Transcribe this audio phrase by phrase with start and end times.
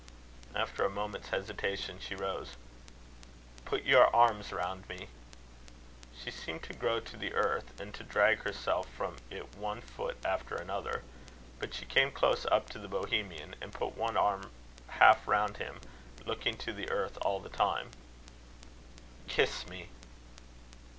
[0.55, 2.57] After a moment's hesitation, she rose.
[3.65, 5.09] "Put your arms round me."
[6.19, 10.17] She seemed to grow to the earth, and to drag herself from it, one foot
[10.25, 11.03] after another.
[11.59, 14.49] But she came close up to the Bohemian, and put one arm
[14.87, 15.79] half round him,
[16.25, 17.91] looking to the earth all the time.
[19.27, 19.89] "Kiss me."